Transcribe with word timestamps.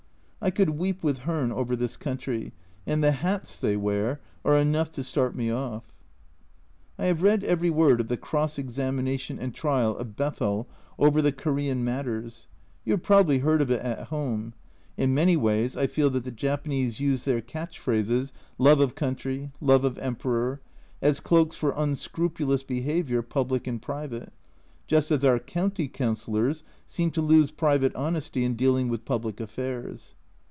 I 0.43 0.49
could 0.49 0.71
weep 0.71 1.03
with 1.03 1.19
Hearn 1.19 1.51
over 1.51 1.75
this 1.75 1.95
country, 1.95 2.51
and 2.87 3.03
the 3.03 3.11
hats 3.11 3.59
they 3.59 3.77
wear 3.77 4.19
are 4.43 4.57
enough 4.57 4.91
to 4.93 5.03
start 5.03 5.35
me 5.35 5.51
off! 5.51 5.93
I 6.97 7.05
have 7.05 7.21
read 7.21 7.43
every 7.43 7.69
word 7.69 8.01
of 8.01 8.07
the 8.07 8.17
cross 8.17 8.57
examination 8.57 9.37
and 9.37 9.53
trial 9.53 9.95
of 9.95 10.15
Bethell 10.15 10.65
over 10.97 11.21
the 11.21 11.31
Korean 11.31 11.83
matters; 11.83 12.47
you 12.83 12.93
have 12.93 13.03
probably 13.03 13.37
heard 13.37 13.61
of 13.61 13.69
it 13.69 13.81
at 13.81 14.07
home; 14.07 14.55
in 14.97 15.13
many 15.13 15.37
ways 15.37 15.77
I 15.77 15.85
feel 15.85 16.09
that 16.09 16.23
the 16.23 16.31
Japanese 16.31 16.99
use 16.99 17.21
their 17.23 17.41
catch 17.41 17.77
phrases," 17.77 18.33
love 18.57 18.79
of 18.79 18.95
country" 18.95 19.51
"love 19.61 19.83
of 19.85 19.99
Emperor," 19.99 20.59
as 21.03 21.19
cloaks 21.19 21.55
for 21.55 21.77
un 21.77 21.95
scrupulous 21.95 22.63
behaviour 22.63 23.21
public 23.21 23.67
and 23.67 23.79
private, 23.79 24.33
just 24.87 25.11
as 25.11 25.23
our 25.23 25.37
county 25.37 25.87
councillors 25.87 26.63
seem 26.87 27.11
to 27.11 27.21
lose 27.21 27.51
private 27.51 27.93
honesty 27.95 28.43
in 28.43 28.55
dealing 28.55 28.89
with 28.89 29.05
public 29.05 29.39
affairs. 29.39 30.15